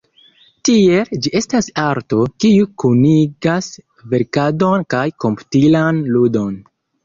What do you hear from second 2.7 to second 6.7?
kunigas verkadon kaj komputilan ludon.